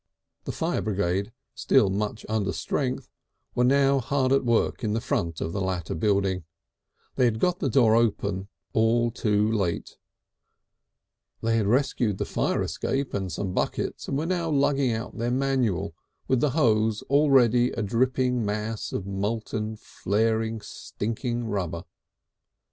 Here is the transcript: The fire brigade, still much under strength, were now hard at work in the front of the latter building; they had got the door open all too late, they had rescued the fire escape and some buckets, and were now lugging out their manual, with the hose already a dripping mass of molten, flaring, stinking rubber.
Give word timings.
The 0.45 0.51
fire 0.51 0.81
brigade, 0.81 1.31
still 1.53 1.91
much 1.91 2.25
under 2.27 2.53
strength, 2.53 3.07
were 3.53 3.63
now 3.63 3.99
hard 3.99 4.31
at 4.31 4.43
work 4.43 4.83
in 4.83 4.93
the 4.93 4.99
front 4.99 5.39
of 5.39 5.53
the 5.53 5.61
latter 5.61 5.93
building; 5.93 6.43
they 7.17 7.25
had 7.25 7.37
got 7.39 7.59
the 7.59 7.69
door 7.69 7.95
open 7.95 8.47
all 8.73 9.11
too 9.11 9.47
late, 9.51 9.97
they 11.43 11.55
had 11.55 11.67
rescued 11.67 12.17
the 12.17 12.25
fire 12.25 12.63
escape 12.63 13.13
and 13.13 13.31
some 13.31 13.53
buckets, 13.53 14.07
and 14.07 14.17
were 14.17 14.25
now 14.25 14.49
lugging 14.49 14.91
out 14.91 15.19
their 15.19 15.29
manual, 15.29 15.93
with 16.27 16.39
the 16.39 16.49
hose 16.49 17.03
already 17.03 17.69
a 17.69 17.83
dripping 17.83 18.43
mass 18.43 18.91
of 18.91 19.05
molten, 19.05 19.75
flaring, 19.75 20.61
stinking 20.61 21.43
rubber. 21.45 21.83